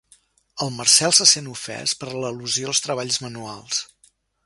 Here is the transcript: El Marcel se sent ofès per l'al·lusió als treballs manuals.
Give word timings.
El 0.65 0.71
Marcel 0.77 1.13
se 1.17 1.27
sent 1.33 1.51
ofès 1.53 1.95
per 2.01 2.09
l'al·lusió 2.25 2.73
als 2.73 2.85
treballs 2.89 3.25
manuals. 3.27 3.89